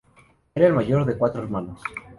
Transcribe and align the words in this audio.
Era 0.55 0.65
el 0.65 0.73
mayor 0.73 1.05
de 1.05 1.15
cuatro 1.15 1.43
hermanos. 1.43 1.79